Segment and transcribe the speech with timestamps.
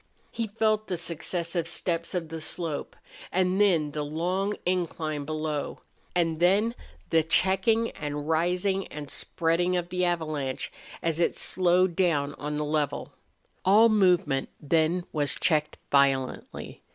[0.31, 2.95] He felt the successive steppes of the slope,
[3.31, 5.81] and then the long incline below,
[6.15, 6.73] and then
[7.11, 10.71] the checking and rising and spreading of the avalanche
[11.03, 13.13] as it slowed down on the level.
[13.63, 16.81] All movement then was checked violently.